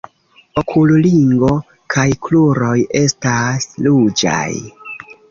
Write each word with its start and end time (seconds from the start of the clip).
Okulringo 0.59 1.49
kaj 1.95 2.05
kruroj 2.27 2.71
estas 3.01 3.67
ruĝaj. 3.89 4.49